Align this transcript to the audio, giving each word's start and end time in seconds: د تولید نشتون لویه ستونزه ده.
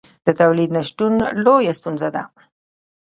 د 0.25 0.27
تولید 0.41 0.69
نشتون 0.77 1.13
لویه 1.43 1.73
ستونزه 1.79 2.09
ده. 2.15 2.23